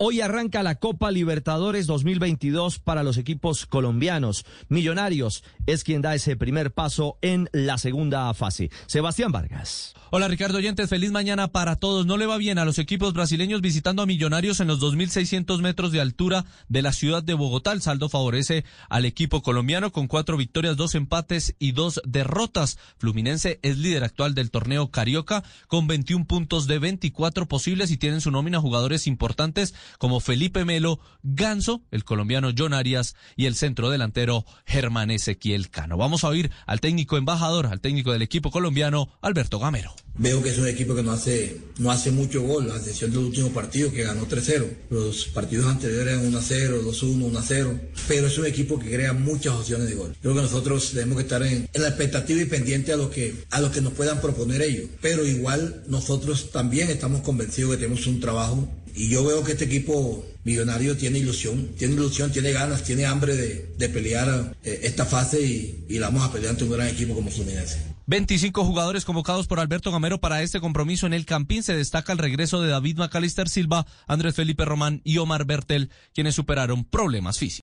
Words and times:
Hoy 0.00 0.20
arranca 0.20 0.62
la 0.62 0.76
Copa 0.76 1.10
Libertadores 1.10 1.88
2022 1.88 2.78
para 2.78 3.02
los 3.02 3.16
equipos 3.16 3.66
colombianos. 3.66 4.46
Millonarios 4.68 5.42
es 5.66 5.82
quien 5.82 6.02
da 6.02 6.14
ese 6.14 6.36
primer 6.36 6.72
paso 6.72 7.18
en 7.20 7.50
la 7.50 7.78
segunda 7.78 8.32
fase. 8.32 8.70
Sebastián 8.86 9.32
Vargas. 9.32 9.94
Hola 10.10 10.28
Ricardo 10.28 10.58
Oyentes, 10.58 10.88
feliz 10.88 11.10
mañana 11.10 11.48
para 11.48 11.74
todos. 11.74 12.06
No 12.06 12.16
le 12.16 12.26
va 12.26 12.36
bien 12.36 12.58
a 12.58 12.64
los 12.64 12.78
equipos 12.78 13.12
brasileños 13.12 13.60
visitando 13.60 14.00
a 14.00 14.06
Millonarios 14.06 14.60
en 14.60 14.68
los 14.68 14.80
2.600 14.80 15.60
metros 15.60 15.90
de 15.90 16.00
altura 16.00 16.44
de 16.68 16.80
la 16.82 16.92
ciudad 16.92 17.24
de 17.24 17.34
Bogotá. 17.34 17.72
El 17.72 17.82
saldo 17.82 18.08
favorece 18.08 18.64
al 18.88 19.04
equipo 19.04 19.42
colombiano 19.42 19.90
con 19.90 20.06
cuatro 20.06 20.36
victorias, 20.36 20.76
dos 20.76 20.94
empates 20.94 21.56
y 21.58 21.72
dos 21.72 22.00
derrotas. 22.06 22.78
Fluminense 22.98 23.58
es 23.62 23.78
líder 23.78 24.04
actual 24.04 24.36
del 24.36 24.52
torneo 24.52 24.92
Carioca 24.92 25.42
con 25.66 25.88
21 25.88 26.24
puntos 26.24 26.68
de 26.68 26.78
24 26.78 27.48
posibles 27.48 27.90
y 27.90 27.96
tienen 27.96 28.20
su 28.20 28.30
nómina 28.30 28.60
jugadores 28.60 29.08
importantes 29.08 29.74
como 29.98 30.20
Felipe 30.20 30.64
Melo, 30.64 31.00
Ganso, 31.22 31.82
el 31.90 32.04
colombiano 32.04 32.50
John 32.56 32.74
Arias 32.74 33.16
y 33.36 33.46
el 33.46 33.54
centro 33.54 33.90
delantero 33.90 34.44
Germán 34.66 35.10
Ezequiel 35.10 35.70
Cano. 35.70 35.96
Vamos 35.96 36.24
a 36.24 36.28
oír 36.28 36.50
al 36.66 36.80
técnico 36.80 37.16
embajador, 37.16 37.66
al 37.66 37.80
técnico 37.80 38.12
del 38.12 38.22
equipo 38.22 38.50
colombiano, 38.50 39.08
Alberto 39.20 39.58
Gamero. 39.58 39.94
Veo 40.18 40.42
que 40.42 40.50
es 40.50 40.58
un 40.58 40.66
equipo 40.66 40.96
que 40.96 41.02
no 41.04 41.12
hace, 41.12 41.56
no 41.78 41.92
hace 41.92 42.10
mucho 42.10 42.42
gol, 42.42 42.70
a 42.72 42.76
excepción 42.76 43.12
del 43.12 43.20
último 43.20 43.50
partido 43.50 43.92
que 43.92 44.02
ganó 44.02 44.26
3-0. 44.26 44.66
Los 44.90 45.26
partidos 45.26 45.66
anteriores 45.66 46.18
eran 46.18 46.32
1-0, 46.32 46.82
2-1, 46.82 47.30
1-0. 47.30 47.80
Pero 48.08 48.26
es 48.26 48.36
un 48.36 48.46
equipo 48.46 48.80
que 48.80 48.90
crea 48.90 49.12
muchas 49.12 49.54
opciones 49.54 49.88
de 49.88 49.94
gol. 49.94 50.16
Creo 50.20 50.34
que 50.34 50.42
nosotros 50.42 50.90
tenemos 50.92 51.16
que 51.18 51.22
estar 51.22 51.42
en, 51.44 51.68
en, 51.72 51.82
la 51.82 51.88
expectativa 51.88 52.42
y 52.42 52.46
pendiente 52.46 52.92
a 52.92 52.96
lo, 52.96 53.10
que, 53.10 53.34
a 53.50 53.60
lo 53.60 53.70
que 53.70 53.80
nos 53.80 53.92
puedan 53.92 54.20
proponer 54.20 54.60
ellos. 54.62 54.88
Pero 55.00 55.24
igual 55.24 55.84
nosotros 55.86 56.50
también 56.50 56.90
estamos 56.90 57.22
convencidos 57.22 57.70
que 57.72 57.76
tenemos 57.76 58.06
un 58.08 58.18
trabajo 58.18 58.68
y 58.98 59.08
yo 59.08 59.24
veo 59.24 59.44
que 59.44 59.52
este 59.52 59.66
equipo 59.66 60.26
millonario 60.42 60.96
tiene 60.96 61.20
ilusión, 61.20 61.68
tiene 61.78 61.94
ilusión, 61.94 62.32
tiene 62.32 62.50
ganas, 62.50 62.82
tiene 62.82 63.06
hambre 63.06 63.36
de, 63.36 63.70
de 63.78 63.88
pelear 63.88 64.56
eh, 64.64 64.80
esta 64.82 65.04
fase 65.04 65.40
y, 65.40 65.84
y, 65.88 65.98
la 66.00 66.08
vamos 66.08 66.28
a 66.28 66.32
pelear 66.32 66.50
ante 66.50 66.64
un 66.64 66.70
gran 66.70 66.88
equipo 66.88 67.14
como 67.14 67.30
Fluminense. 67.30 67.97
25 68.08 68.64
jugadores 68.64 69.04
convocados 69.04 69.46
por 69.46 69.60
Alberto 69.60 69.92
Gamero 69.92 70.18
para 70.18 70.40
este 70.40 70.60
compromiso 70.60 71.06
en 71.06 71.12
el 71.12 71.26
Campín. 71.26 71.62
Se 71.62 71.76
destaca 71.76 72.10
el 72.10 72.18
regreso 72.18 72.62
de 72.62 72.70
David 72.70 72.96
Macalister 72.96 73.50
Silva, 73.50 73.86
Andrés 74.06 74.34
Felipe 74.34 74.64
Román 74.64 75.02
y 75.04 75.18
Omar 75.18 75.44
Bertel, 75.44 75.90
quienes 76.14 76.34
superaron 76.34 76.84
problemas 76.84 77.38
físicos. 77.38 77.56